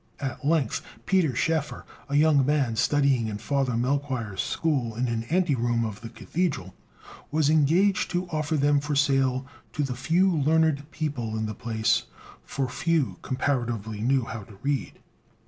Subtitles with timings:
[0.19, 5.53] At length Peter Schoeffer, a young man studying in Father Melchoir's school in an ante
[5.53, 6.73] room of the Cathedral,
[7.29, 12.05] was engaged to offer them for sale to the few learned people in the place;
[12.43, 14.93] for few, comparatively, knew how to read.